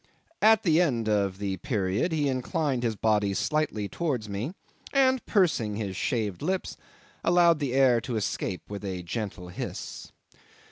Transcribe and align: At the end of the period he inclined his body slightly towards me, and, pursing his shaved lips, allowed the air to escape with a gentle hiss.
At 0.41 0.63
the 0.63 0.81
end 0.81 1.07
of 1.07 1.37
the 1.37 1.57
period 1.57 2.11
he 2.11 2.27
inclined 2.27 2.81
his 2.81 2.95
body 2.95 3.35
slightly 3.35 3.87
towards 3.87 4.27
me, 4.27 4.55
and, 4.91 5.23
pursing 5.27 5.75
his 5.75 5.95
shaved 5.95 6.41
lips, 6.41 6.75
allowed 7.23 7.59
the 7.59 7.73
air 7.73 8.01
to 8.01 8.15
escape 8.15 8.63
with 8.67 8.83
a 8.83 9.03
gentle 9.03 9.49
hiss. 9.49 10.11